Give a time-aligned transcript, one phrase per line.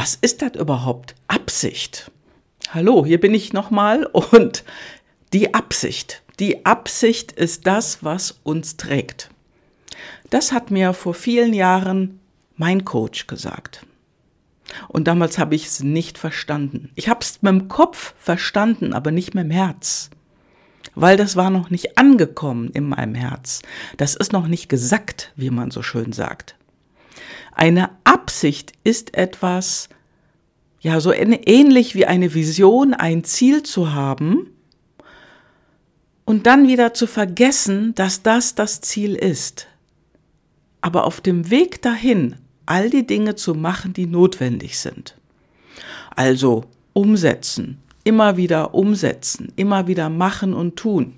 [0.00, 1.14] Was ist das überhaupt?
[1.28, 2.10] Absicht.
[2.70, 4.64] Hallo, hier bin ich nochmal und
[5.34, 6.22] die Absicht.
[6.38, 9.28] Die Absicht ist das, was uns trägt.
[10.30, 12.18] Das hat mir vor vielen Jahren
[12.56, 13.84] mein Coach gesagt.
[14.88, 16.90] Und damals habe ich es nicht verstanden.
[16.94, 20.08] Ich habe es mit dem Kopf verstanden, aber nicht mit dem Herz.
[20.94, 23.60] Weil das war noch nicht angekommen in meinem Herz.
[23.98, 26.56] Das ist noch nicht gesackt, wie man so schön sagt.
[27.52, 27.90] Eine
[28.30, 29.88] Absicht ist etwas,
[30.80, 34.46] ja, so ähnlich wie eine Vision, ein Ziel zu haben
[36.24, 39.66] und dann wieder zu vergessen, dass das das Ziel ist.
[40.80, 45.16] Aber auf dem Weg dahin all die Dinge zu machen, die notwendig sind.
[46.14, 51.16] Also umsetzen, immer wieder umsetzen, immer wieder machen und tun.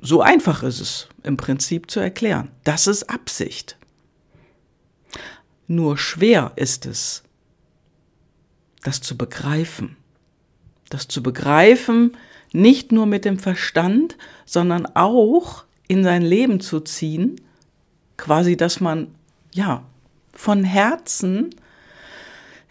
[0.00, 2.48] So einfach ist es im Prinzip zu erklären.
[2.64, 3.76] Das ist Absicht.
[5.66, 7.22] Nur schwer ist es,
[8.82, 9.96] das zu begreifen.
[10.90, 12.16] Das zu begreifen,
[12.52, 17.40] nicht nur mit dem Verstand, sondern auch in sein Leben zu ziehen,
[18.16, 19.14] quasi, dass man
[19.52, 19.84] ja,
[20.32, 21.54] von Herzen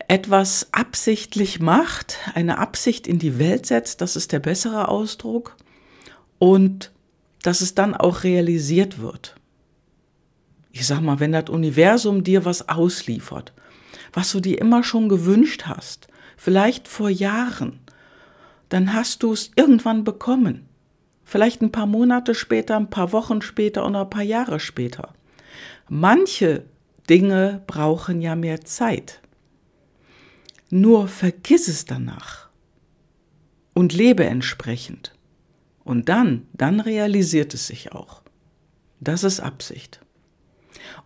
[0.07, 5.55] etwas absichtlich macht, eine Absicht in die Welt setzt, das ist der bessere Ausdruck,
[6.39, 6.91] und
[7.41, 9.35] dass es dann auch realisiert wird.
[10.75, 13.53] Ich sag mal, wenn das Universum dir was ausliefert,
[14.11, 17.79] was du dir immer schon gewünscht hast, vielleicht vor Jahren,
[18.69, 20.67] dann hast du es irgendwann bekommen.
[21.23, 25.13] Vielleicht ein paar Monate später, ein paar Wochen später oder ein paar Jahre später.
[25.89, 26.65] Manche
[27.07, 29.21] Dinge brauchen ja mehr Zeit.
[30.71, 32.49] Nur vergiss es danach
[33.75, 35.13] und lebe entsprechend.
[35.83, 38.23] Und dann, dann realisiert es sich auch.
[38.99, 39.99] Das ist Absicht.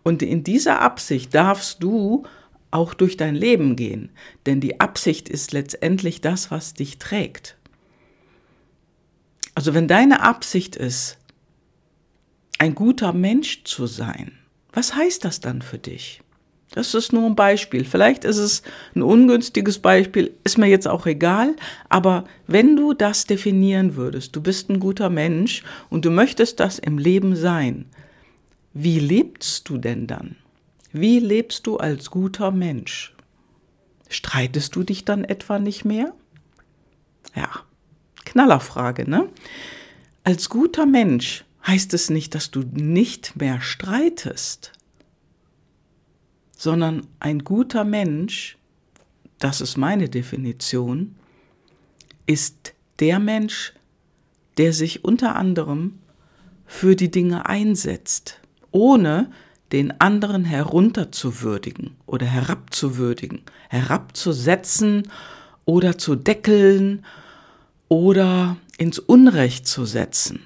[0.02, 2.24] Und in dieser Absicht darfst du
[2.70, 4.10] auch durch dein Leben gehen,
[4.46, 7.56] denn die Absicht ist letztendlich das, was dich trägt.
[9.54, 11.18] Also wenn deine Absicht ist,
[12.58, 14.32] ein guter Mensch zu sein,
[14.72, 16.20] was heißt das dann für dich?
[16.70, 17.84] Das ist nur ein Beispiel.
[17.84, 18.62] Vielleicht ist es
[18.94, 21.56] ein ungünstiges Beispiel, ist mir jetzt auch egal.
[21.88, 26.78] Aber wenn du das definieren würdest, du bist ein guter Mensch und du möchtest das
[26.78, 27.86] im Leben sein,
[28.80, 30.36] wie lebst du denn dann?
[30.92, 33.12] Wie lebst du als guter Mensch?
[34.08, 36.14] Streitest du dich dann etwa nicht mehr?
[37.34, 37.50] Ja,
[38.24, 39.28] Knallerfrage, ne?
[40.22, 44.72] Als guter Mensch heißt es nicht, dass du nicht mehr streitest,
[46.56, 48.58] sondern ein guter Mensch,
[49.40, 51.16] das ist meine Definition,
[52.26, 53.72] ist der Mensch,
[54.56, 55.98] der sich unter anderem
[56.64, 58.40] für die Dinge einsetzt,
[58.70, 59.30] ohne
[59.72, 65.08] den anderen herunterzuwürdigen oder herabzuwürdigen, herabzusetzen
[65.64, 67.04] oder zu deckeln
[67.88, 70.42] oder ins Unrecht zu setzen.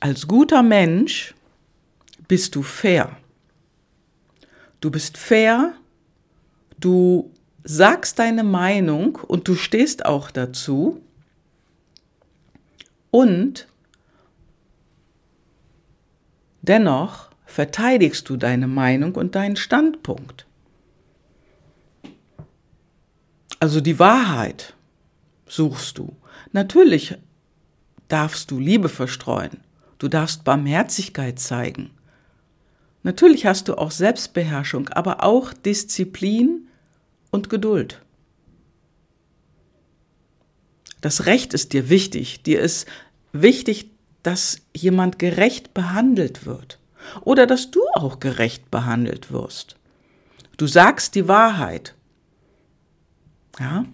[0.00, 1.34] Als guter Mensch
[2.28, 3.16] bist du fair.
[4.80, 5.74] Du bist fair,
[6.78, 7.30] du
[7.64, 11.02] sagst deine Meinung und du stehst auch dazu
[13.10, 13.66] und
[16.68, 20.46] dennoch verteidigst du deine Meinung und deinen Standpunkt.
[23.60, 24.74] Also die Wahrheit
[25.46, 26.14] suchst du.
[26.52, 27.16] Natürlich
[28.08, 29.60] darfst du Liebe verstreuen.
[29.98, 31.90] Du darfst Barmherzigkeit zeigen.
[33.02, 36.68] Natürlich hast du auch Selbstbeherrschung, aber auch Disziplin
[37.30, 38.02] und Geduld.
[41.00, 42.42] Das Recht ist dir wichtig.
[42.42, 42.86] Dir ist
[43.32, 43.90] wichtig,
[44.26, 46.78] dass jemand gerecht behandelt wird
[47.22, 49.76] oder dass du auch gerecht behandelt wirst.
[50.56, 51.94] Du sagst die Wahrheit.
[53.58, 53.84] Ja?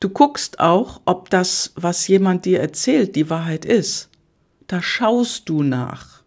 [0.00, 4.10] Du guckst auch, ob das, was jemand dir erzählt, die Wahrheit ist
[4.66, 6.22] da schaust du nach.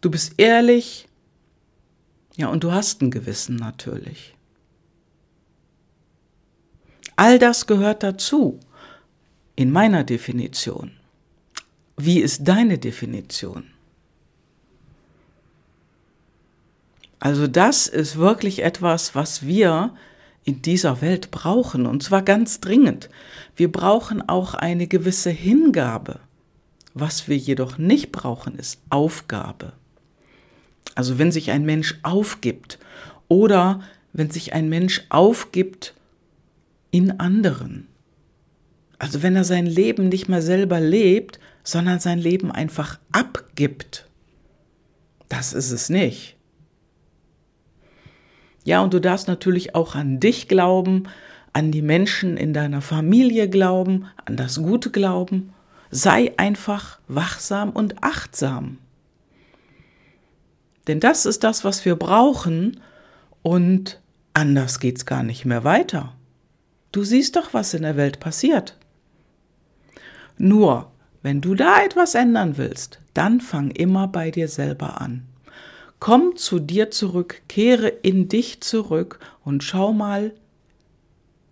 [0.00, 1.08] Du bist ehrlich,
[2.36, 4.34] ja, und du hast ein Gewissen natürlich.
[7.16, 8.58] All das gehört dazu
[9.60, 10.92] in meiner Definition.
[11.98, 13.64] Wie ist deine Definition?
[17.18, 19.94] Also das ist wirklich etwas, was wir
[20.44, 23.10] in dieser Welt brauchen, und zwar ganz dringend.
[23.54, 26.20] Wir brauchen auch eine gewisse Hingabe.
[26.94, 29.74] Was wir jedoch nicht brauchen, ist Aufgabe.
[30.94, 32.78] Also wenn sich ein Mensch aufgibt
[33.28, 33.82] oder
[34.14, 35.92] wenn sich ein Mensch aufgibt
[36.92, 37.89] in anderen.
[39.00, 44.06] Also wenn er sein Leben nicht mehr selber lebt, sondern sein Leben einfach abgibt.
[45.30, 46.36] Das ist es nicht.
[48.62, 51.08] Ja, und du darfst natürlich auch an dich glauben,
[51.54, 55.54] an die Menschen in deiner Familie glauben, an das Gute glauben.
[55.90, 58.76] Sei einfach wachsam und achtsam.
[60.88, 62.80] Denn das ist das, was wir brauchen
[63.40, 63.98] und
[64.34, 66.14] anders geht's gar nicht mehr weiter.
[66.92, 68.76] Du siehst doch, was in der Welt passiert.
[70.42, 70.90] Nur,
[71.20, 75.28] wenn du da etwas ändern willst, dann fang immer bei dir selber an.
[75.98, 80.32] Komm zu dir zurück, kehre in dich zurück und schau mal,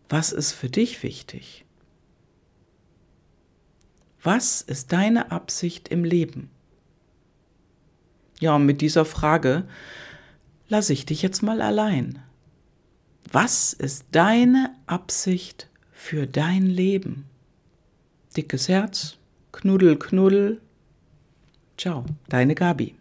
[0.08, 1.67] was ist für dich wichtig?
[4.23, 6.49] Was ist deine Absicht im Leben?
[8.41, 9.69] Ja, und mit dieser Frage
[10.69, 12.20] lasse ich dich jetzt mal allein.
[13.31, 17.26] Was ist deine Absicht für dein Leben?
[18.38, 19.19] Dickes Herz,
[19.50, 20.61] Knuddel, Knuddel.
[21.76, 22.94] Ciao, deine Gabi.